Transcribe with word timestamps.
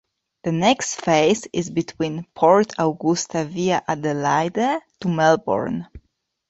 The 0.45 0.51
next 0.51 0.95
phase 1.01 1.43
is 1.53 1.69
between 1.69 2.25
Port 2.33 2.73
Augusta 2.79 3.45
via 3.45 3.83
Adelaide 3.87 4.81
to 5.01 5.07
Melbourne. 5.07 5.87